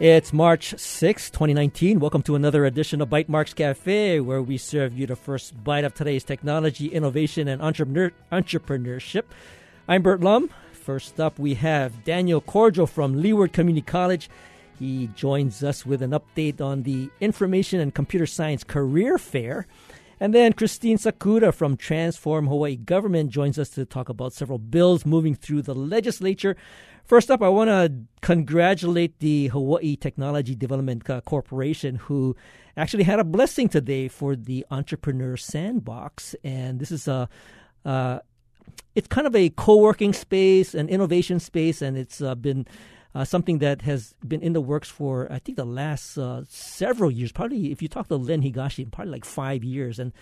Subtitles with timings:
[0.00, 2.00] It's March 6, 2019.
[2.00, 5.92] Welcome to another edition of Bytemarks Cafe, where we serve you the first bite of
[5.92, 9.24] today's technology, innovation, and entrepreneur- entrepreneurship.
[9.86, 10.48] I'm Bert Lum.
[10.72, 14.30] First up, we have Daniel Cordial from Leeward Community College.
[14.78, 19.66] He joins us with an update on the Information and Computer Science Career Fair.
[20.18, 25.04] And then Christine Sakuda from Transform Hawaii Government joins us to talk about several bills
[25.04, 26.56] moving through the legislature.
[27.04, 32.36] First up, I want to congratulate the Hawaii Technology Development uh, Corporation, who
[32.76, 36.34] actually had a blessing today for the Entrepreneur Sandbox.
[36.44, 37.28] And this is a
[37.84, 38.20] uh,
[38.94, 42.66] it's kind of a co-working space, an innovation space, and it's uh, been
[43.14, 47.10] uh, something that has been in the works for I think the last uh, several
[47.10, 47.32] years.
[47.32, 50.12] Probably, if you talk to Len Higashi, probably like five years, and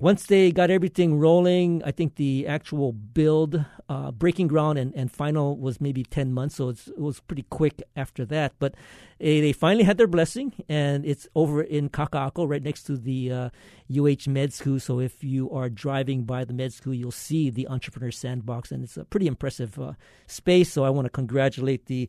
[0.00, 5.12] once they got everything rolling, I think the actual build, uh, breaking ground, and, and
[5.12, 6.56] final was maybe 10 months.
[6.56, 8.54] So it was pretty quick after that.
[8.58, 8.76] But uh,
[9.20, 13.50] they finally had their blessing, and it's over in Kaka'ako, right next to the uh,
[13.94, 14.80] UH Med School.
[14.80, 18.82] So if you are driving by the med school, you'll see the Entrepreneur Sandbox, and
[18.82, 19.92] it's a pretty impressive uh,
[20.26, 20.72] space.
[20.72, 22.08] So I want to congratulate the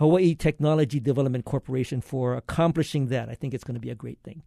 [0.00, 3.28] Hawaii Technology Development Corporation for accomplishing that.
[3.28, 4.42] I think it's going to be a great thing.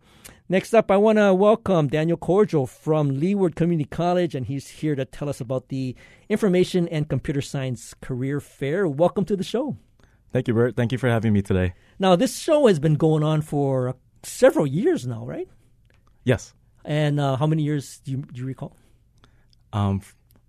[0.49, 4.95] Next up, I want to welcome Daniel Cordial from Leeward Community College, and he's here
[4.95, 5.95] to tell us about the
[6.27, 8.87] Information and Computer Science Career Fair.
[8.87, 9.77] Welcome to the show.
[10.31, 10.75] Thank you, Bert.
[10.75, 11.75] Thank you for having me today.
[11.99, 15.47] Now, this show has been going on for several years now, right?
[16.23, 16.55] Yes.
[16.83, 18.75] And uh, how many years do you, do you recall?
[19.71, 20.01] Um,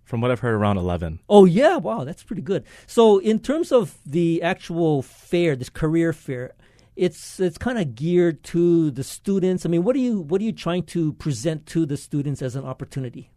[0.05, 1.19] from what I've heard, around 11.
[1.27, 1.77] Oh, yeah.
[1.77, 2.63] Wow, that's pretty good.
[2.87, 6.53] So, in terms of the actual fair, this career fair,
[6.95, 9.65] it's it's kind of geared to the students.
[9.65, 12.55] I mean, what are you what are you trying to present to the students as
[12.55, 13.31] an opportunity?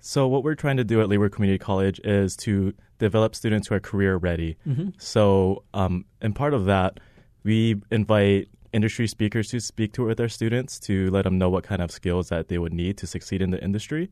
[0.00, 3.74] So, what we're trying to do at Leeward Community College is to develop students who
[3.74, 4.56] are career ready.
[4.66, 4.90] Mm-hmm.
[4.98, 6.98] So, um, and part of that,
[7.44, 11.64] we invite industry speakers to speak to with their students to let them know what
[11.64, 14.10] kind of skills that they would need to succeed in the industry.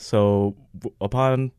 [0.00, 0.56] So,
[0.98, 1.52] upon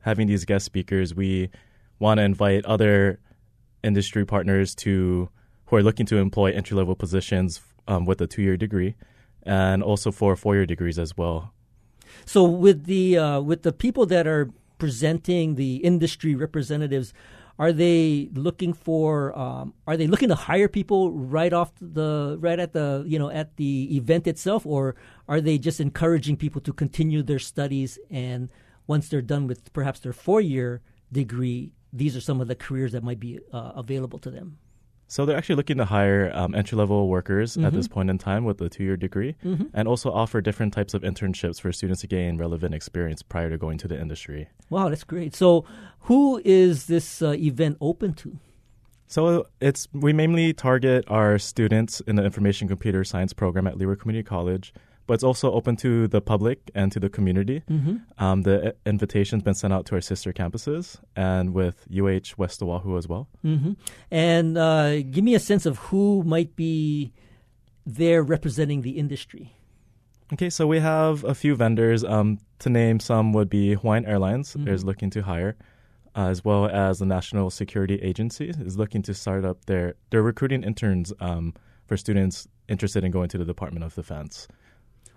[0.00, 1.50] having these guest speakers, we
[1.98, 3.20] want to invite other
[3.84, 5.28] industry partners to
[5.66, 8.94] who are looking to employ entry level positions um, with a two year degree,
[9.42, 11.52] and also for four year degrees as well.
[12.24, 17.12] So, with the uh, with the people that are presenting the industry representatives,
[17.62, 19.38] are they looking for?
[19.38, 23.30] Um, are they looking to hire people right off the right at the you know
[23.30, 24.96] at the event itself, or
[25.28, 28.48] are they just encouraging people to continue their studies and
[28.88, 32.90] once they're done with perhaps their four year degree, these are some of the careers
[32.90, 34.58] that might be uh, available to them?
[35.12, 37.66] So they're actually looking to hire um, entry level workers mm-hmm.
[37.66, 39.64] at this point in time with a two year degree, mm-hmm.
[39.74, 43.58] and also offer different types of internships for students to gain relevant experience prior to
[43.58, 44.48] going to the industry.
[44.70, 45.36] Wow, that's great.
[45.36, 45.66] So,
[46.08, 48.38] who is this uh, event open to?
[49.06, 54.00] So it's we mainly target our students in the information computer science program at Leeward
[54.00, 54.72] Community College
[55.12, 57.62] but it's also open to the public and to the community.
[57.70, 57.96] Mm-hmm.
[58.16, 62.96] Um, the invitation's been sent out to our sister campuses and with UH West Oahu
[62.96, 63.28] as well.
[63.44, 63.72] Mm-hmm.
[64.10, 67.12] And uh, give me a sense of who might be
[67.84, 69.54] there representing the industry.
[70.32, 72.04] Okay, so we have a few vendors.
[72.04, 74.66] Um, to name some would be Hawaiian Airlines mm-hmm.
[74.66, 75.58] is looking to hire,
[76.16, 80.22] uh, as well as the National Security Agency is looking to start up their they're
[80.22, 81.52] recruiting interns um,
[81.86, 84.48] for students interested in going to the Department of Defense.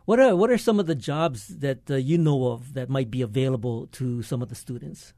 [0.05, 3.09] What are what are some of the jobs that uh, you know of that might
[3.09, 5.13] be available to some of the students?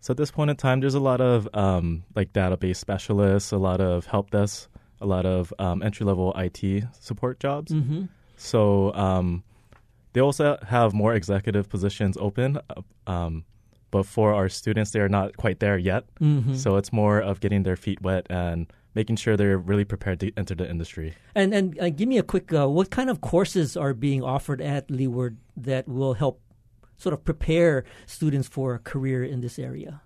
[0.00, 3.58] So at this point in time, there's a lot of um, like database specialists, a
[3.58, 4.70] lot of help desk,
[5.00, 7.72] a lot of um, entry level IT support jobs.
[7.72, 8.04] Mm-hmm.
[8.36, 9.42] So um,
[10.12, 12.58] they also have more executive positions open.
[12.70, 13.44] Uh, um,
[13.90, 16.04] but for our students, they are not quite there yet.
[16.20, 16.54] Mm-hmm.
[16.54, 18.66] So it's more of getting their feet wet and
[18.98, 21.14] making sure they're really prepared to enter the industry.
[21.40, 24.60] And and uh, give me a quick uh, what kind of courses are being offered
[24.74, 25.34] at Leeward
[25.68, 26.36] that will help
[27.04, 30.02] sort of prepare students for a career in this area?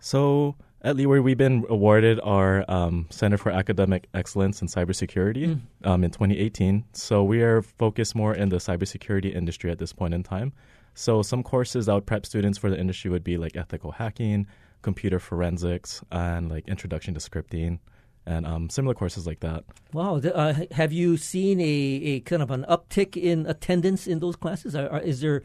[0.00, 5.60] So at Leeward, we've been awarded our um, Center for Academic Excellence in Cybersecurity mm.
[5.88, 6.84] um, in 2018.
[6.92, 10.52] So we are focused more in the cybersecurity industry at this point in time.
[10.94, 14.46] So some courses that would prep students for the industry would be like ethical hacking,
[14.82, 17.78] computer forensics, and like introduction to scripting
[18.26, 19.64] and um, similar courses like that.
[19.92, 20.16] Wow.
[20.16, 24.74] Uh, have you seen a, a kind of an uptick in attendance in those classes?
[24.74, 25.42] Are, are, is there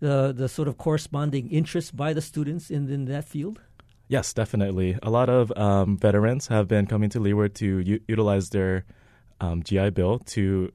[0.00, 3.60] the, the sort of corresponding interest by the students in, in that field?
[4.08, 4.98] Yes, definitely.
[5.02, 8.84] A lot of um, veterans have been coming to Leeward to u- utilize their
[9.40, 10.72] um, GI Bill to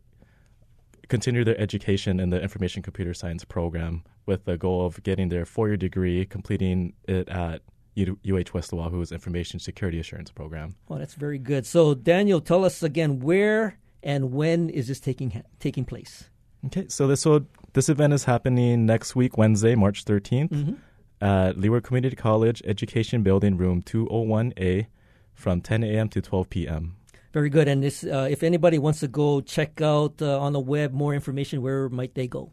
[1.10, 5.46] continue their education in the information computer science program with the goal of getting their
[5.46, 7.62] four year degree, completing it at
[7.98, 10.76] UH West Oahu's Information Security Assurance Program.
[10.88, 11.66] Well, that's very good.
[11.66, 16.30] So, Daniel, tell us again where and when is this taking taking place?
[16.66, 21.26] Okay, so this will this event is happening next week, Wednesday, March 13th, mm-hmm.
[21.26, 24.88] at Leeward Community College Education Building, Room 201A,
[25.34, 26.10] from 10 a.m.
[26.10, 26.96] to 12 p.m.
[27.32, 27.68] Very good.
[27.68, 31.14] And this, uh, if anybody wants to go check out uh, on the web more
[31.14, 32.52] information, where might they go?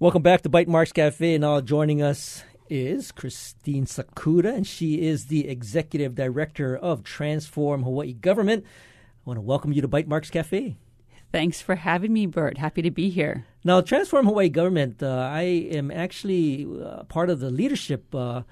[0.00, 1.36] Welcome back to Bytemarks Cafe.
[1.36, 8.12] Now joining us is Christine Sakuda, and she is the Executive Director of Transform Hawaii
[8.12, 8.64] Government.
[8.64, 10.76] I want to welcome you to Bytemarks Cafe.
[11.30, 12.58] Thanks for having me, Bert.
[12.58, 13.44] Happy to be here.
[13.64, 18.14] Now, Transform Hawaii Government, uh, I am actually uh, part of the leadership.
[18.14, 18.42] Uh,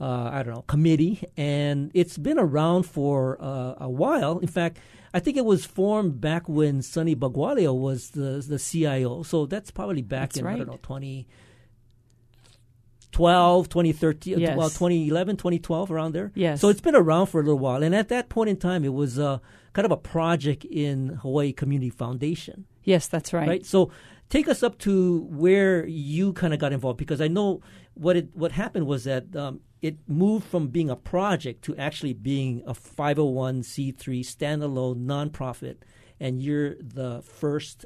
[0.00, 4.38] uh I don't know committee, and it's been around for uh, a while.
[4.38, 4.78] In fact,
[5.12, 9.22] I think it was formed back when Sonny Bhagowalia was the the CIO.
[9.24, 10.54] So that's probably back that's in right.
[10.54, 11.26] I don't know twenty
[13.12, 14.56] 2012, 2013, yes.
[14.56, 16.32] well, 2011, 2012, around there.
[16.34, 16.60] Yes.
[16.60, 17.82] So it's been around for a little while.
[17.82, 19.38] And at that point in time, it was uh,
[19.72, 22.66] kind of a project in Hawaii Community Foundation.
[22.84, 23.48] Yes, that's right.
[23.48, 23.66] Right.
[23.66, 23.90] So
[24.28, 27.60] take us up to where you kind of got involved because I know
[27.94, 32.12] what it what happened was that um, it moved from being a project to actually
[32.12, 35.76] being a 501c3 standalone nonprofit,
[36.18, 37.84] and you're the first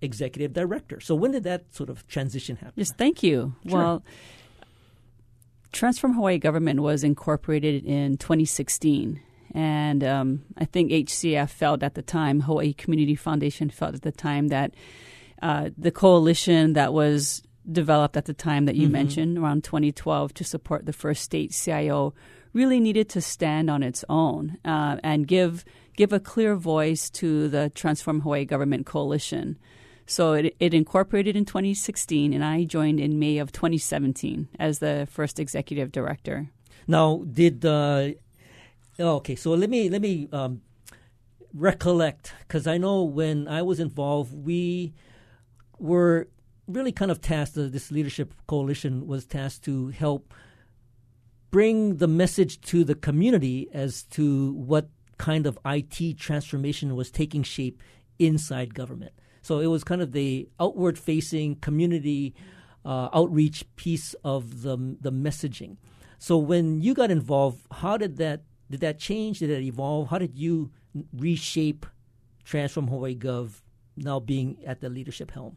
[0.00, 1.00] executive director.
[1.00, 2.74] So when did that sort of transition happen?
[2.76, 3.54] Yes, thank you.
[3.66, 3.78] Sure.
[3.78, 4.04] Well,
[5.76, 9.20] Transform Hawaii Government was incorporated in 2016.
[9.52, 14.10] And um, I think HCF felt at the time, Hawaii Community Foundation felt at the
[14.10, 14.72] time that
[15.42, 18.92] uh, the coalition that was developed at the time that you mm-hmm.
[18.92, 22.14] mentioned, around 2012, to support the first state CIO,
[22.54, 25.62] really needed to stand on its own uh, and give
[25.94, 29.58] give a clear voice to the Transform Hawaii Government coalition.
[30.06, 35.08] So it, it incorporated in 2016, and I joined in May of 2017 as the
[35.10, 36.50] first executive director.
[36.86, 38.10] Now, did uh,
[39.00, 39.34] oh, okay?
[39.34, 40.62] So let me let me um,
[41.52, 44.94] recollect because I know when I was involved, we
[45.78, 46.28] were
[46.68, 47.58] really kind of tasked.
[47.58, 50.32] Uh, this leadership coalition was tasked to help
[51.50, 57.42] bring the message to the community as to what kind of IT transformation was taking
[57.42, 57.82] shape
[58.18, 59.12] inside government.
[59.46, 62.34] So it was kind of the outward facing community
[62.84, 65.76] uh, outreach piece of the, the messaging.
[66.18, 69.38] So when you got involved, how did that did that change?
[69.38, 70.08] Did it evolve?
[70.08, 70.72] How did you
[71.12, 71.86] reshape
[72.42, 73.60] Transform Hawaii Gov
[73.96, 75.56] now being at the leadership helm?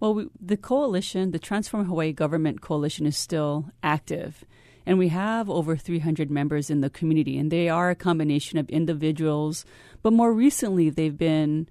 [0.00, 4.42] Well, we, the coalition, the Transform Hawaii Government Coalition, is still active.
[4.86, 8.70] And we have over 300 members in the community, and they are a combination of
[8.70, 9.66] individuals,
[10.02, 11.68] but more recently, they've been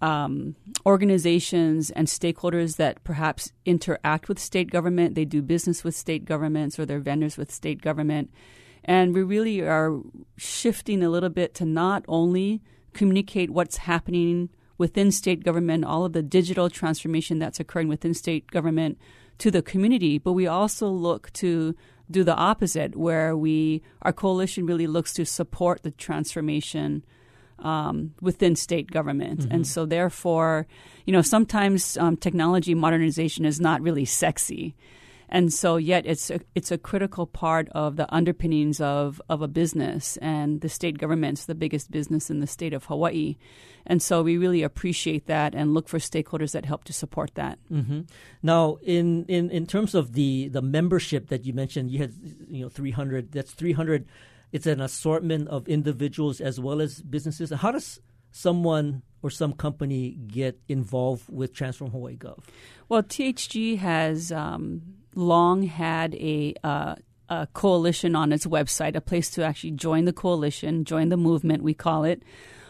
[0.00, 5.14] um, organizations and stakeholders that perhaps interact with state government.
[5.14, 8.30] They do business with state governments or they're vendors with state government.
[8.84, 9.98] And we really are
[10.36, 16.12] shifting a little bit to not only communicate what's happening within state government, all of
[16.12, 18.98] the digital transformation that's occurring within state government
[19.38, 21.74] to the community, but we also look to
[22.10, 27.04] do the opposite, where we our coalition really looks to support the transformation
[27.64, 29.40] um, within state government.
[29.40, 29.52] Mm-hmm.
[29.52, 30.66] And so, therefore,
[31.06, 34.76] you know, sometimes um, technology modernization is not really sexy.
[35.30, 39.48] And so, yet it's a, it's a critical part of the underpinnings of, of a
[39.48, 43.36] business, and the state government's the biggest business in the state of Hawaii.
[43.86, 47.58] And so, we really appreciate that and look for stakeholders that help to support that.
[47.72, 48.02] Mm-hmm.
[48.42, 52.12] Now, in, in, in terms of the, the membership that you mentioned, you had
[52.46, 53.32] you know 300.
[53.32, 54.06] That's 300
[54.54, 57.50] it's an assortment of individuals as well as businesses.
[57.50, 57.98] How does
[58.30, 62.38] someone or some company get involved with Transform Hawaii Gov?
[62.88, 64.82] Well, THG has um,
[65.16, 66.94] long had a, uh,
[67.28, 71.64] a coalition on its website, a place to actually join the coalition, join the movement,
[71.64, 72.22] we call it.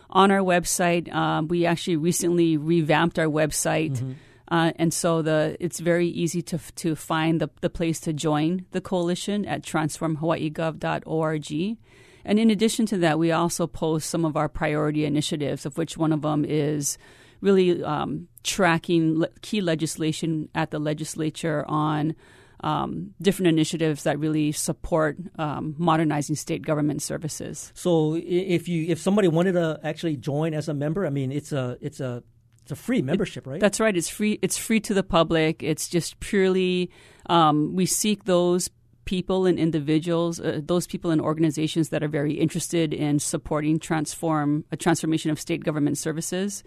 [0.09, 3.93] On our website, um, we actually recently revamped our website.
[3.99, 4.12] Mm-hmm.
[4.49, 8.67] Uh, and so the it's very easy to to find the, the place to join
[8.73, 11.79] the coalition at transformhawaiigov.org.
[12.27, 15.99] And in addition to that, we also post some of our priority initiatives, of which
[15.99, 16.97] one of them is
[17.41, 22.15] really um, tracking le- key legislation at the legislature on
[22.61, 27.73] um, different initiatives that really support um, modernizing state government services.
[27.75, 31.53] So, if you if somebody wanted to actually join as a member, I mean, it's
[31.53, 32.23] a it's a
[32.64, 33.61] it's a free membership, right?
[33.61, 33.94] That's right.
[33.94, 34.38] It's free.
[34.40, 35.62] It's free to the public.
[35.62, 36.90] It's just purely
[37.26, 38.71] um, we seek those
[39.04, 44.64] people and individuals, uh, those people and organizations that are very interested in supporting transform
[44.73, 46.64] a transformation of state government services.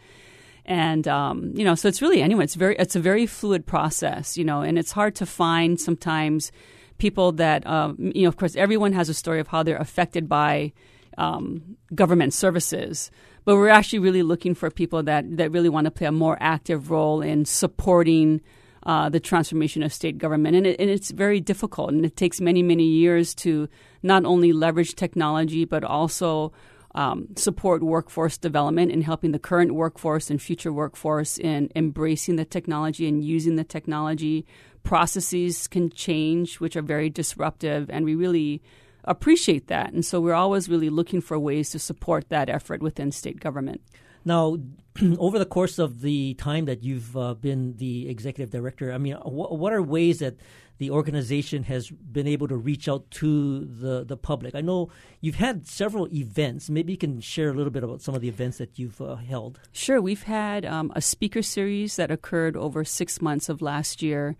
[0.65, 2.43] And um, you know, so it's really anyone.
[2.43, 6.51] It's very it's a very fluid process, you know, and it's hard to find sometimes
[6.99, 8.27] people that um, you know.
[8.27, 10.73] Of course, everyone has a story of how they're affected by
[11.17, 13.09] um, government services
[13.47, 16.35] but we're actually really looking for people that, that really want to play a more
[16.41, 18.41] active role in supporting
[18.83, 20.57] uh, the transformation of state government.
[20.57, 23.69] And, it, and, it's very difficult, and it takes many, many years to
[24.03, 26.51] not only leverage technology, but also
[26.93, 32.43] um, support workforce development and helping the current workforce and future workforce in embracing the
[32.43, 34.45] technology and using the technology.
[34.83, 38.61] Processes can change, which are very disruptive, and we really
[39.07, 39.93] appreciate that.
[39.93, 43.81] And so we're always really looking for ways to support that effort within state government.
[44.25, 44.57] Now,
[45.19, 49.15] over the course of the time that you've uh, been the executive director, I mean,
[49.15, 50.35] wh- what are ways that
[50.79, 54.53] the organization has been able to reach out to the, the public?
[54.53, 54.89] I know
[55.21, 56.69] you've had several events.
[56.69, 59.15] Maybe you can share a little bit about some of the events that you've uh,
[59.15, 59.59] held.
[59.71, 60.01] Sure.
[60.01, 64.35] We've had um, a speaker series that occurred over six months of last year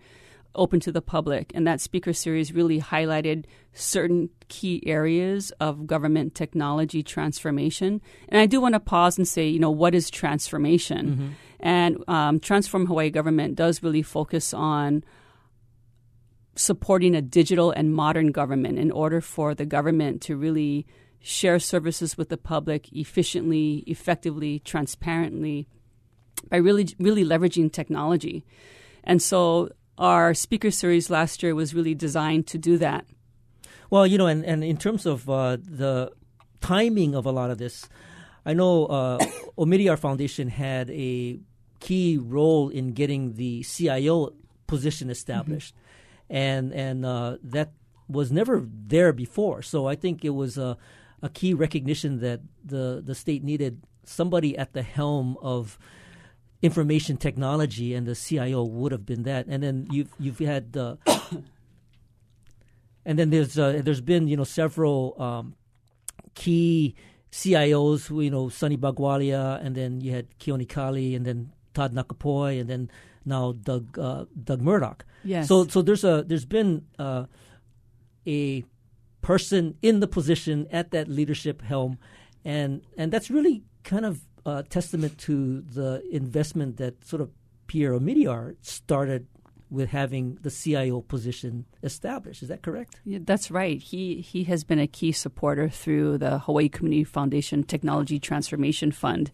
[0.58, 1.52] open to the public.
[1.54, 8.02] And that speaker series really highlighted certain key areas of government technology transformation.
[8.28, 11.08] And I do want to pause and say, you know, what is transformation?
[11.08, 11.28] Mm-hmm.
[11.60, 15.04] And um, Transform Hawaii Government does really focus on
[16.54, 20.86] supporting a digital and modern government in order for the government to really
[21.20, 25.68] share services with the public efficiently, effectively, transparently
[26.48, 28.44] by really really leveraging technology.
[29.04, 33.04] And so our speaker series last year was really designed to do that.
[33.90, 36.12] Well, you know, and, and in terms of uh, the
[36.60, 37.88] timing of a lot of this,
[38.46, 39.18] I know uh,
[39.58, 41.40] Omidyar Foundation had a
[41.80, 44.34] key role in getting the CIO
[44.66, 46.36] position established, mm-hmm.
[46.36, 47.72] and and uh, that
[48.08, 49.62] was never there before.
[49.62, 50.76] So I think it was a,
[51.22, 55.78] a key recognition that the the state needed somebody at the helm of
[56.62, 59.46] information technology, and the CIO would have been that.
[59.46, 60.96] And then you've you've had, uh,
[63.04, 65.54] and then there's uh, there's been you know several um,
[66.34, 66.94] key
[67.30, 71.94] CIOs, who, you know Sonny Bhagowalia, and then you had Keone Kali, and then Todd
[71.94, 72.90] Nacapuy, and then
[73.24, 75.04] now Doug uh, Doug Murdock.
[75.24, 75.48] Yes.
[75.48, 77.24] So so there's a there's been uh,
[78.26, 78.64] a
[79.20, 81.98] person in the position at that leadership helm,
[82.44, 87.30] and and that's really kind of uh, testament to the investment that sort of
[87.66, 89.26] Pierre Omidyar started
[89.70, 92.42] with having the CIO position established.
[92.42, 93.00] Is that correct?
[93.04, 93.80] Yeah, that's right.
[93.80, 99.30] He he has been a key supporter through the Hawaii Community Foundation Technology Transformation Fund,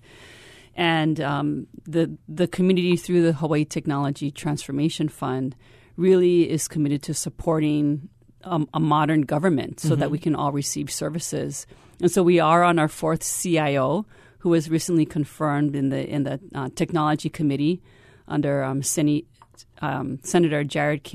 [0.75, 5.55] and um, the the community through the Hawaii Technology Transformation Fund
[5.97, 8.09] really is committed to supporting
[8.43, 10.01] um, a modern government so mm-hmm.
[10.01, 11.67] that we can all receive services.
[12.01, 14.07] And so we are on our fourth CIO
[14.45, 17.81] who was recently confirmed in the in the uh, technology committee
[18.29, 18.83] under um,
[19.81, 21.11] um, Senator Jared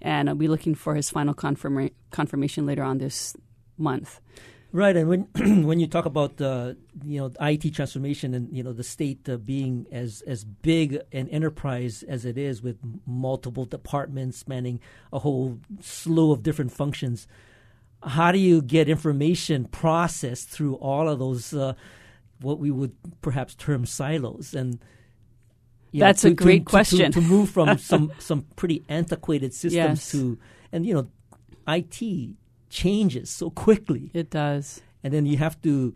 [0.00, 3.36] and I'll be looking for his final confirma- confirmation later on this
[3.76, 4.20] month.
[4.70, 5.20] Right, and when
[5.66, 9.36] when you talk about uh, you know IT transformation and you know the state uh,
[9.36, 14.78] being as as big an enterprise as it is with multiple departments spanning
[15.12, 17.26] a whole slew of different functions,
[18.06, 21.74] how do you get information processed through all of those uh,
[22.40, 24.54] what we would perhaps term silos?
[24.54, 24.78] And
[25.92, 27.12] that's know, to, a great to, question.
[27.12, 30.12] to, to, move from some some pretty antiquated systems yes.
[30.12, 30.38] to
[30.72, 31.08] and you know
[31.68, 32.36] IT
[32.70, 34.10] changes so quickly.
[34.14, 34.82] It does.
[35.02, 35.94] And then you have to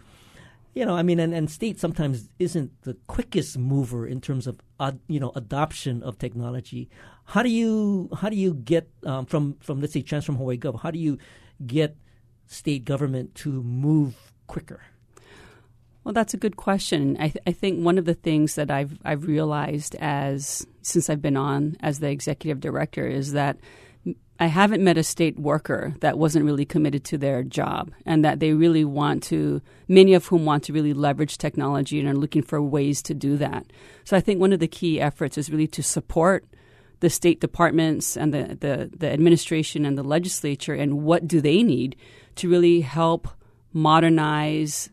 [0.73, 4.61] you know i mean and, and state sometimes isn't the quickest mover in terms of
[4.79, 6.89] uh, you know adoption of technology.
[7.25, 10.81] How do you how do you get um, from from let's say transform hawaii gov
[10.81, 11.19] how do you
[11.67, 11.97] get
[12.47, 14.83] state government to move quicker?
[16.05, 17.17] Well, that's a good question.
[17.19, 21.21] I, th- I, think one of the things that I've I've realized as since I've
[21.21, 23.59] been on as the executive director is that
[24.43, 28.41] I haven't met a state worker that wasn't really committed to their job and that
[28.41, 32.43] they really want to, many of whom want to really leverage technology and are looking
[32.43, 33.67] for ways to do that.
[34.05, 36.47] So I think one of the key efforts is really to support
[37.01, 41.63] the state departments and the, the, the administration and the legislature and what do they
[41.63, 41.97] need
[42.37, 43.29] to really help
[43.73, 44.91] modernize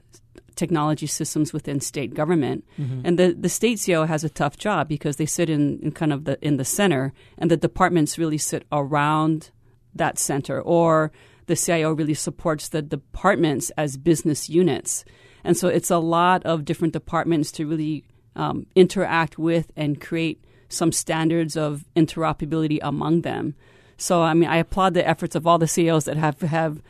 [0.56, 2.66] technology systems within state government.
[2.80, 3.02] Mm-hmm.
[3.06, 6.12] And the, the state CIO has a tough job because they sit in, in kind
[6.12, 9.52] of the in the center and the departments really sit around
[9.96, 11.12] that center or
[11.46, 15.06] the CIO really supports the departments as business units.
[15.44, 18.04] And so it's a lot of different departments to really
[18.36, 23.56] um, interact with and create some standards of interoperability among them.
[23.98, 26.82] So, I mean, I applaud the efforts of all the CIOs that have, have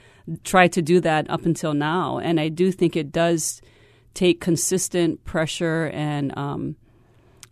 [0.43, 2.17] tried to do that up until now.
[2.17, 3.62] And I do think it does
[4.13, 6.75] take consistent pressure and um,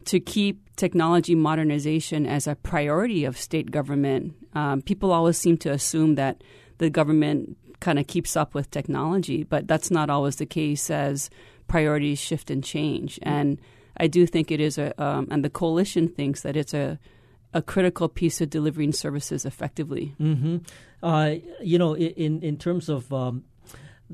[0.05, 4.35] to keep technology modernization as a priority of state government.
[4.53, 6.43] Um, people always seem to assume that
[6.77, 11.29] the government kind of keeps up with technology, but that's not always the case as
[11.67, 13.19] priorities shift and change.
[13.21, 13.59] And
[13.97, 16.99] I do think it is a, um, and the coalition thinks that it's a
[17.53, 20.13] a critical piece of delivering services effectively.
[20.19, 20.57] Mm-hmm.
[21.01, 23.45] Uh, you know, in in terms of um,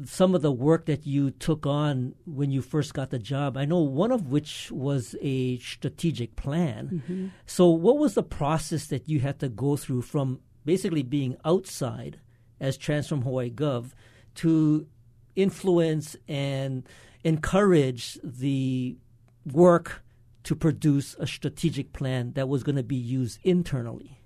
[0.06, 3.66] some of the work that you took on when you first got the job, I
[3.66, 7.02] know one of which was a strategic plan.
[7.04, 7.28] Mm-hmm.
[7.46, 12.20] So, what was the process that you had to go through from basically being outside
[12.60, 13.92] as Transform Hawaii Gov
[14.36, 14.88] to
[15.36, 16.88] influence and
[17.24, 18.98] encourage the
[19.46, 20.04] work
[20.44, 24.18] to produce a strategic plan that was going to be used internally?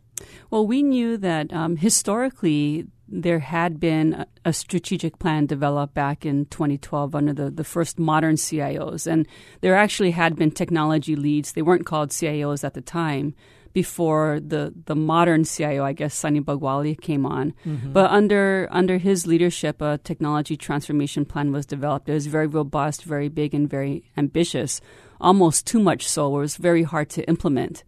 [0.49, 6.45] Well, we knew that um, historically there had been a, strategic plan developed back in
[6.45, 9.05] 2012 under the, the first modern CIOs.
[9.05, 9.27] And
[9.61, 11.51] there actually had been technology leads.
[11.51, 13.35] They weren't called CIOs at the time
[13.73, 17.53] before the, the modern CIO, I guess Sonny Bhagowalia came on.
[17.65, 17.91] Mm-hmm.
[17.91, 22.07] But under under his leadership, a technology transformation plan was developed.
[22.07, 24.79] It was very robust, very big, and very ambitious
[25.19, 26.35] almost too much so.
[26.35, 27.83] It was very hard to implement.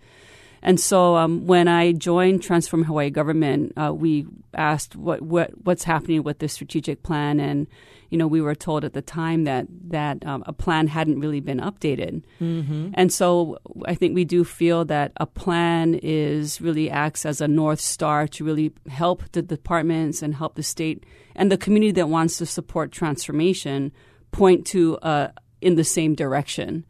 [0.61, 5.83] And so um, when I joined Transform Hawaii Government, uh, we asked what, what what's
[5.83, 7.67] happening with the strategic plan, and
[8.09, 11.39] you know we were told at the time that that um, a plan hadn't really
[11.39, 12.23] been updated.
[12.41, 12.89] Mm-hmm.
[12.95, 17.47] And so I think we do feel that a plan is really acts as a
[17.47, 22.09] north star to really help the departments and help the state and the community that
[22.09, 23.91] wants to support transformation
[24.31, 25.29] point to uh,
[25.61, 26.83] in the same direction.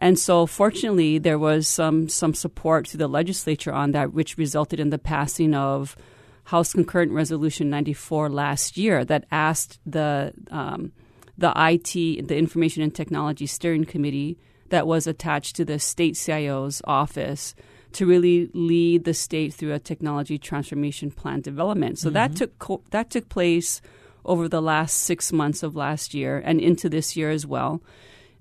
[0.00, 4.80] And so, fortunately, there was some some support through the legislature on that, which resulted
[4.80, 5.96] in the passing of
[6.44, 10.92] House Concurrent Resolution 94 last year that asked the um,
[11.36, 14.38] the IT, the Information and Technology Steering Committee,
[14.70, 17.54] that was attached to the state CIO's office
[17.92, 21.98] to really lead the state through a technology transformation plan development.
[21.98, 22.14] So mm-hmm.
[22.14, 23.82] that took co- that took place
[24.24, 27.82] over the last six months of last year and into this year as well.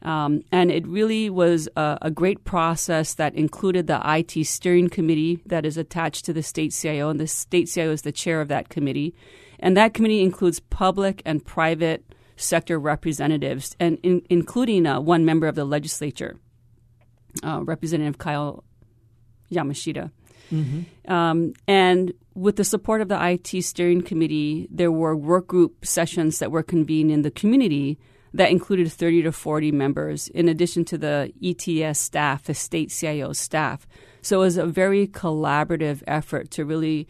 [0.02, 5.42] Um, and it really was a, a, great process that included the IT steering committee
[5.46, 8.48] that is attached to the state CIO, and the state CIO is the chair of
[8.48, 9.14] that committee.
[9.60, 12.06] And that committee includes public and private
[12.38, 16.38] sector representatives, and in, including uh, one member of the legislature,
[17.44, 18.64] uh, Representative Kyle
[19.52, 20.12] Yamashita.
[20.50, 21.12] Mm-hmm.
[21.12, 26.40] Um, and with the support of the IT steering committee, there were work group sessions
[26.40, 28.00] that were convened in the community
[28.34, 33.34] that included 30 to 40 members, in addition to the ETS staff, the state CIO
[33.34, 33.88] staff.
[34.22, 37.08] So it was a very collaborative effort to really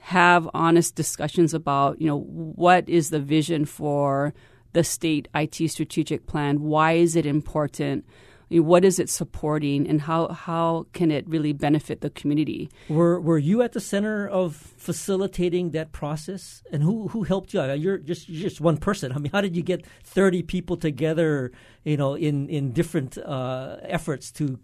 [0.00, 4.32] have honest discussions about, you know, what is the vision for
[4.72, 6.62] the state IT strategic plan?
[6.62, 8.04] Why is it important?
[8.48, 12.70] What is it supporting and how, how can it really benefit the community?
[12.88, 16.62] Were, were you at the center of facilitating that process?
[16.70, 17.62] And who, who helped you?
[17.72, 19.12] You're just, you're just one person.
[19.12, 21.50] I mean, how did you get 30 people together,
[21.84, 24.58] you know, in, in different uh, efforts to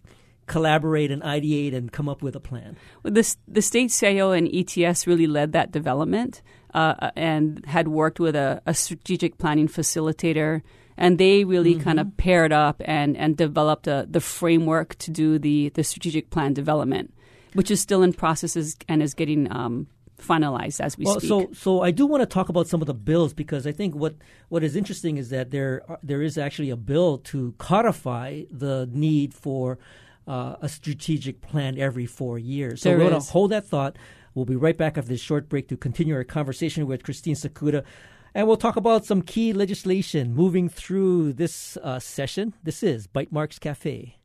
[0.46, 2.76] collaborate and ideate and come up with a plan?
[3.02, 6.42] Well, the, the state CIO and ETS really led that development
[6.72, 10.62] uh, and had worked with a, a strategic planning facilitator–
[10.96, 11.84] and they really mm-hmm.
[11.84, 16.30] kind of paired up and and developed a, the framework to do the the strategic
[16.30, 17.12] plan development,
[17.54, 19.86] which is still in processes and is getting um,
[20.22, 21.28] finalized as we well, speak.
[21.28, 23.94] So, so I do want to talk about some of the bills because I think
[23.94, 24.14] what
[24.48, 29.34] what is interesting is that there there is actually a bill to codify the need
[29.34, 29.78] for
[30.26, 32.82] uh, a strategic plan every four years.
[32.82, 33.96] So there we're going to hold that thought.
[34.34, 37.84] We'll be right back after this short break to continue our conversation with Christine Sakuda
[38.34, 42.54] And we'll talk about some key legislation moving through this uh, session.
[42.62, 44.16] This is Bytemarks Cafe.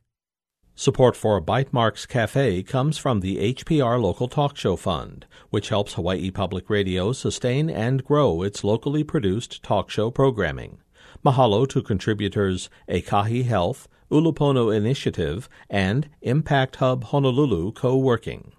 [0.76, 6.32] Support for Bytemarks Cafe comes from the HPR Local Talk Show Fund, which helps Hawaii
[6.32, 10.78] Public Radio sustain and grow its locally produced talk show programming.
[11.26, 18.54] Mahalo to contributors Ekahi Health, Ulupono Initiative, and Impact Hub Honolulu Co-working.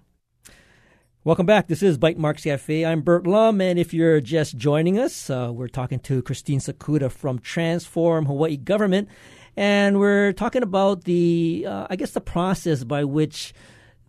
[1.29, 1.67] Welcome back.
[1.67, 2.83] This is Bytemarks Cafe.
[2.83, 7.11] I'm Bert Lum, and if you're just joining us, uh, we're talking to Christine Sakuda
[7.11, 9.07] from Transform Hawaii Government
[9.55, 13.53] and we're talking about the, uh, I guess, the process by which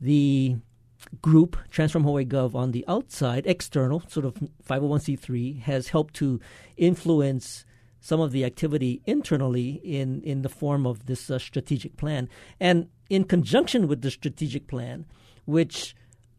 [0.00, 0.56] the
[1.20, 6.40] group, Transform Hawaii Gov, on the outside, external, sort of 501c3, has helped to
[6.78, 7.66] influence
[8.00, 12.30] some of the activity internally in, in the form of this uh, strategic plan.
[12.58, 15.04] And in conjunction with the strategic plan,
[15.44, 15.94] which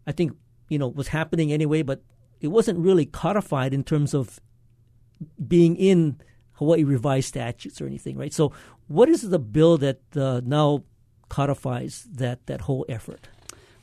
[0.07, 0.31] I think
[0.71, 2.01] you know was happening anyway, but
[2.39, 4.39] it wasn't really codified in terms of
[5.47, 6.19] being in
[6.53, 8.33] Hawaii revised statutes or anything, right?
[8.33, 8.53] So
[8.87, 10.83] what is the bill that uh, now
[11.29, 13.27] codifies that, that whole effort?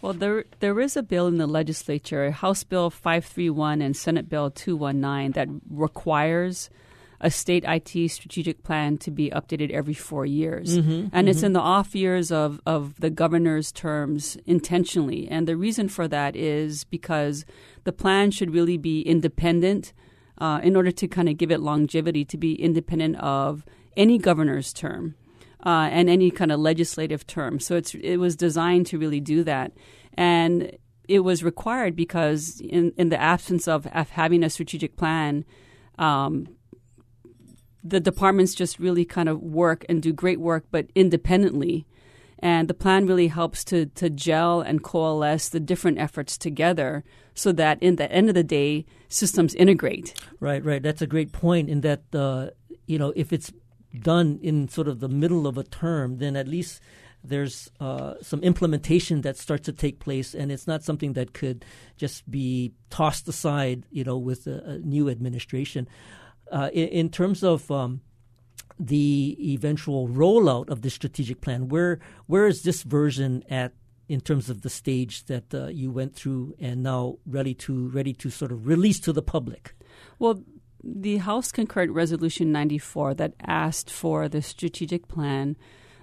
[0.00, 4.50] Well, there there is a bill in the legislature, House Bill 531 and Senate Bill
[4.50, 6.70] 219, that requires
[7.20, 10.78] a state IT strategic plan to be updated every four years.
[10.78, 11.28] Mm-hmm, and mm-hmm.
[11.28, 15.28] it's in the off years of, of the governor's terms intentionally.
[15.28, 17.44] And the reason for that is because
[17.84, 19.92] the plan should really be independent
[20.38, 23.64] uh, in order to kind of give it longevity to be independent of
[23.96, 25.16] any governor's term
[25.66, 27.58] uh, and any kind of legislative term.
[27.58, 29.72] So it's it was designed to really do that,
[30.14, 30.76] and
[31.08, 35.44] it was required because in in the absence of, of having a strategic plan.
[35.98, 36.46] Um,
[37.90, 41.86] the departments just really kind of work and do great work, but independently.
[42.40, 47.02] And the plan really helps to, to gel and coalesce the different efforts together
[47.34, 50.14] so that in the end of the day, systems integrate.
[50.38, 50.82] Right, right.
[50.82, 52.50] That's a great point in that, uh,
[52.86, 53.52] you know, if it's
[53.98, 56.80] done in sort of the middle of a term, then at least
[57.24, 61.64] there's uh, some implementation that starts to take place, and it's not something that could
[61.96, 65.88] just be tossed aside, you know, with a, a new administration.
[66.50, 68.00] Uh, in, in, terms of um,
[68.78, 73.72] the eventual rollout of the strategic plan, where where is this version at
[74.08, 78.14] in terms of the stage that uh, you went through and now ready to ready
[78.14, 79.74] to sort of release to the public?
[80.18, 80.42] Well,
[80.82, 85.56] the House concurred Resolution 94 that asked for the strategic plan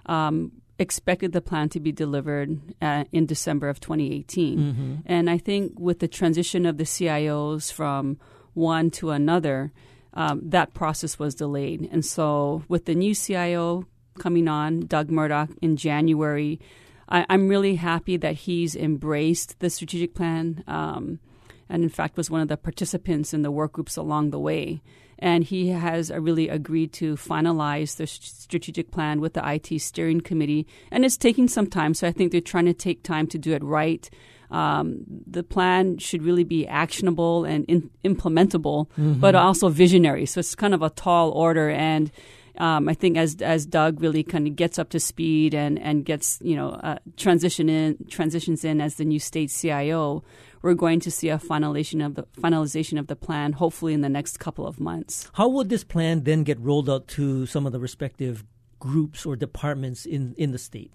[0.05, 4.60] um, expected the plan to be delivered uh, in December of 2018.
[4.60, 4.95] Mm-hmm.
[5.05, 8.19] And I think with the transition of the CIOs from
[8.53, 9.71] one to another,
[10.15, 11.88] um, that process was delayed.
[11.91, 13.86] And so with the new CIO
[14.19, 16.60] coming on, Doug Murdock, in January,
[17.10, 20.63] I, am really happy that he's embraced the strategic plan.
[20.67, 21.19] Um,
[21.69, 24.82] and in fact was one of the participants in the work groups along the way.
[25.17, 30.67] And he has really agreed to finalize the strategic plan with the IT steering committee.
[30.91, 33.54] And it's taking some time, so I think they're trying to take time to do
[33.54, 34.10] it right.
[34.51, 39.13] Um, the plan should really be actionable and in- implementable, mm-hmm.
[39.13, 40.25] but also visionary.
[40.25, 41.69] So it's kind of a tall order.
[41.69, 42.12] And
[42.58, 46.05] um, I think as as Doug really kind of gets up to speed and and
[46.05, 50.23] gets you know uh, transition in transitions in as the new state CIO,
[50.62, 54.10] we're going to see a finalization of the finalization of the plan hopefully in the
[54.10, 55.29] next couple of months.
[55.34, 58.45] How would this plan then get rolled out to some of the respective
[58.79, 60.91] groups or departments in, in the state?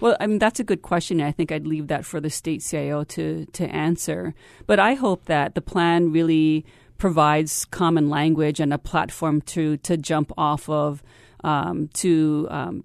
[0.00, 1.20] Well, I mean that's a good question.
[1.20, 4.34] I think I'd leave that for the state CIO to to answer.
[4.66, 6.64] But I hope that the plan really
[6.98, 11.02] provides common language and a platform to to jump off of
[11.44, 12.84] um, to um,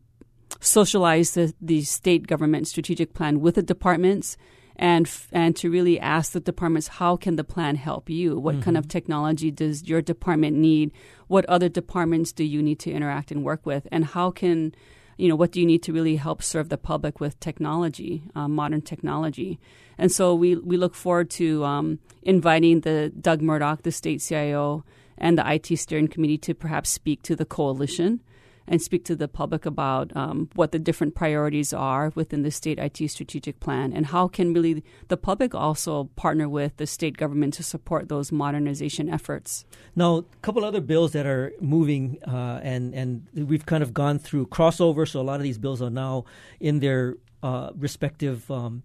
[0.59, 4.37] socialize the, the state government strategic plan with the departments
[4.75, 8.63] and and to really ask the departments how can the plan help you what mm-hmm.
[8.63, 8.89] kind of mm-hmm.
[8.89, 10.91] technology does your department need
[11.27, 14.73] what other departments do you need to interact and work with and how can
[15.17, 18.47] you know what do you need to really help serve the public with technology uh,
[18.47, 19.59] modern technology?
[19.97, 24.83] And so we we look forward to um, inviting the Doug Murdock the state CIO
[25.17, 28.21] and the IT steering committee to perhaps speak to the coalition
[28.67, 32.79] and speak to the public about um, what the different priorities are within the state
[32.79, 37.53] IT strategic plan and how can really the public also partner with the state government
[37.53, 39.65] to support those modernization efforts.
[39.95, 44.19] Now, a couple other bills that are moving, uh, and and we've kind of gone
[44.19, 46.25] through crossover, so a lot of these bills are now
[46.59, 48.83] in their uh, respective um,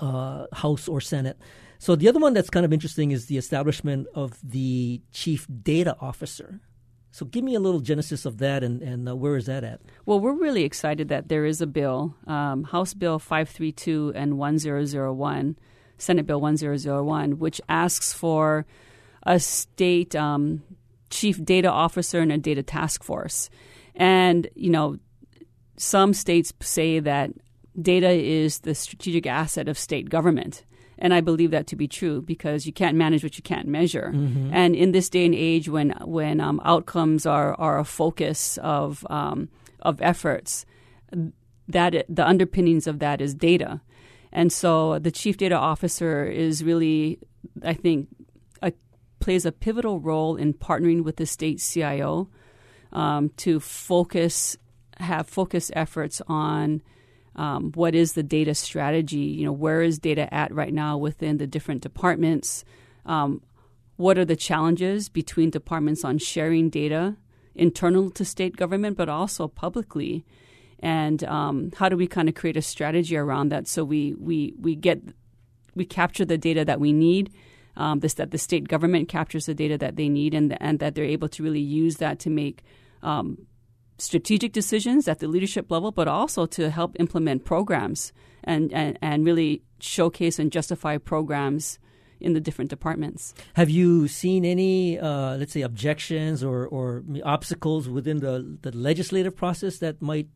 [0.00, 1.38] uh, House or Senate.
[1.78, 5.96] So the other one that's kind of interesting is the establishment of the chief data
[6.00, 6.60] officer.
[7.18, 9.80] So give me a little genesis of that and, and uh, where is that at?
[10.06, 15.56] Well, we're really excited that there is a bill, um, House Bill 532 and 1001,
[15.98, 18.66] Senate Bill 1001, which asks for
[19.24, 20.62] a state um,
[21.10, 23.50] chief data officer and a data task force.
[23.96, 25.00] And, you know,
[25.76, 27.32] some states say that
[27.82, 30.64] data is the strategic asset of state government.
[30.98, 34.10] And I believe that to be true because you can't manage what you can't measure.
[34.14, 34.50] Mm-hmm.
[34.52, 39.06] And in this day and age, when when um, outcomes are, are a focus of
[39.08, 39.48] um,
[39.80, 40.66] of efforts,
[41.68, 43.80] that the underpinnings of that is data.
[44.32, 47.18] And so the chief data officer is really,
[47.62, 48.08] I think,
[48.62, 48.72] a,
[49.20, 52.28] plays a pivotal role in partnering with the state CIO
[52.92, 54.56] um, to focus,
[54.98, 56.82] have focus efforts on
[57.38, 59.16] um, what is the data strategy.
[59.16, 62.64] You know, where is data at right now within the different departments?
[63.06, 63.40] Um,
[63.96, 67.16] what are the challenges between departments on sharing data
[67.54, 70.24] internal to state government, but also publicly?
[70.80, 74.54] and um, how do we kind of create a strategy around that so we we
[74.60, 75.00] we get
[75.74, 77.32] we capture the data that we need.
[77.76, 80.94] Um, this that the state government captures the data that they need, and and that
[80.94, 82.62] they're able to really use that to make
[83.02, 83.46] um,
[83.98, 88.12] strategic decisions at the leadership level, but also to help implement programs
[88.44, 91.78] and and, and really showcase and justify programs
[92.20, 93.32] in the different departments.
[93.54, 99.36] Have you seen any, uh, let's say, objections or, or obstacles within the, the legislative
[99.36, 100.26] process that might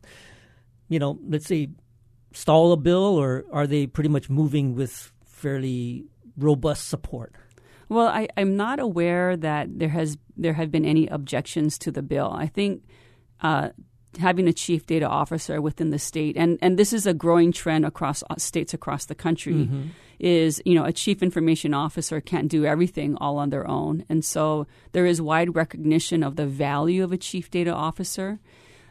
[0.93, 1.69] you know, let's say,
[2.33, 6.05] stall a bill, or are they pretty much moving with fairly
[6.37, 7.33] robust support?
[7.89, 12.01] Well, I, am not aware that there has there have been any objections to the
[12.01, 12.31] bill.
[12.31, 12.83] I think
[13.41, 13.69] uh,
[14.19, 17.85] having a chief data officer within the state, and, and this is a growing trend
[17.85, 19.87] across uh, states across the country, mm-hmm.
[20.19, 24.23] is you know a chief information officer can't do everything all on their own, and
[24.23, 28.39] so there is wide recognition of the value of a chief data officer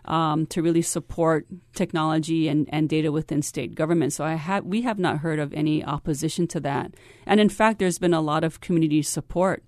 [0.07, 4.13] um, to really support technology and, and data within state government.
[4.13, 6.95] So I have we have not heard of any opposition to that,
[7.27, 9.63] and in fact, there's been a lot of community support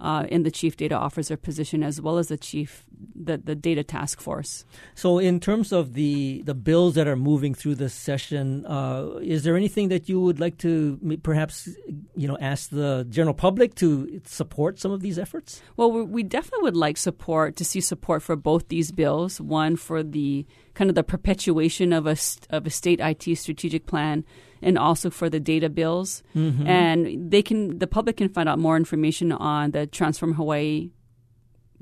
[0.00, 3.82] uh, in the chief data officer position as well as the chief the, the data
[3.82, 4.64] task force.
[4.94, 9.44] So, in terms of the the bills that are moving through this session, uh, is
[9.44, 11.68] there anything that you would like to perhaps
[12.14, 15.62] you know ask the general public to support some of these efforts?
[15.76, 19.40] Well, we definitely would like support to see support for both these bills.
[19.40, 22.16] One for the kind of the perpetuation of a
[22.50, 24.24] of a state IT strategic plan
[24.62, 26.22] and also for the data bills.
[26.34, 26.66] Mm-hmm.
[26.66, 30.90] And they can the public can find out more information on the Transform Hawaii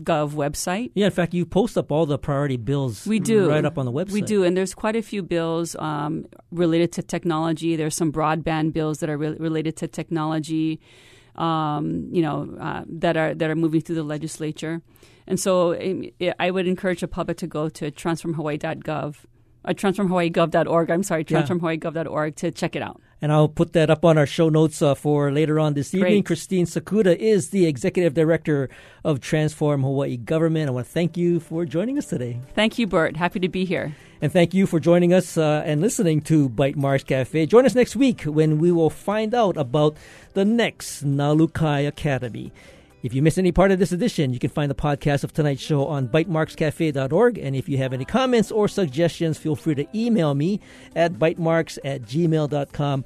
[0.03, 0.91] Gov website.
[0.95, 3.07] Yeah, in fact, you post up all the priority bills.
[3.07, 4.13] We do right up on the website.
[4.13, 7.77] We do, and there's quite a few bills um, related to technology.
[7.77, 10.81] There's some broadband bills that are re- related to technology.
[11.37, 14.83] Um, you know, uh, that are that are moving through the legislature,
[15.27, 19.17] and so it, it, I would encourage the public to go to transformhawaii.gov
[19.65, 20.91] uh, transformhawaiigov.org.
[20.91, 23.01] I'm sorry, transformhawaiigov.org to check it out.
[23.23, 26.13] And I'll put that up on our show notes uh, for later on this evening.
[26.13, 26.27] Great.
[26.27, 28.69] Christine Sakuda is the executive director
[29.03, 30.69] of Transform Hawaii Government.
[30.69, 32.39] I want to thank you for joining us today.
[32.55, 33.17] Thank you, Bert.
[33.17, 33.97] Happy to be here.
[34.21, 37.47] And thank you for joining us uh, and listening to Bytemarks Cafe.
[37.47, 39.97] Join us next week when we will find out about
[40.35, 42.53] the next Nalukai Academy.
[43.05, 45.61] If you miss any part of this edition, you can find the podcast of tonight's
[45.61, 47.37] show on bytemarkscafe.org.
[47.37, 50.59] And if you have any comments or suggestions, feel free to email me
[50.97, 53.05] at bytemarks at gmail.com.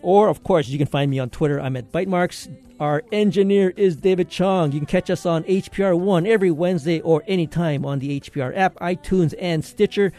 [0.00, 1.60] Or, of course, you can find me on Twitter.
[1.60, 2.54] I'm at Bytemarks.
[2.78, 4.70] Our engineer is David Chong.
[4.70, 8.76] You can catch us on HPR One every Wednesday or anytime on the HPR app,
[8.76, 10.12] iTunes, and Stitcher.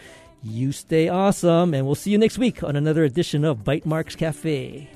[0.43, 4.89] You stay awesome, and we'll see you next week on another edition of Bytemarks Cafe.